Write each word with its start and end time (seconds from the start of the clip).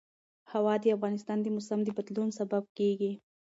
هوا 0.51 0.73
د 0.83 0.85
افغانستان 0.95 1.37
د 1.41 1.47
موسم 1.55 1.79
د 1.83 1.89
بدلون 1.97 2.29
سبب 2.39 2.63
کېږي. 2.77 3.11